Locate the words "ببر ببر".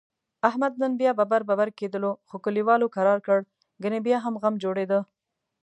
1.19-1.69